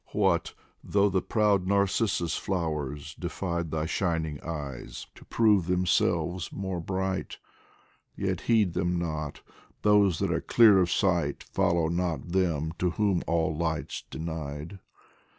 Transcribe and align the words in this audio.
What 0.13 0.55
though 0.83 1.09
the 1.11 1.21
proud 1.21 1.67
narcissus 1.67 2.35
flowers 2.35 3.13
defied 3.13 3.69
Thy 3.69 3.85
shining 3.85 4.41
eyes 4.41 5.05
to 5.13 5.23
prove 5.25 5.67
themselves 5.67 6.51
mon 6.51 6.81
bright, 6.81 7.37
Yet 8.15 8.41
heed 8.49 8.73
them 8.73 8.97
not! 8.97 9.41
those 9.83 10.17
that 10.17 10.31
are 10.33 10.41
clear 10.41 10.79
of 10.81 10.89
sight 10.91 11.43
Follow 11.43 11.87
not 11.87 12.29
them 12.29 12.71
to 12.79 12.89
whom 12.97 13.21
all 13.27 13.55
light's 13.55 14.01
denied. 14.09 14.79